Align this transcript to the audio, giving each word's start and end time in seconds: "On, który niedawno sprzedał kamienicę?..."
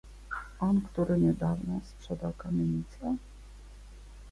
"On, 0.59 0.81
który 0.81 1.19
niedawno 1.19 1.81
sprzedał 1.83 2.33
kamienicę?..." 2.33 3.15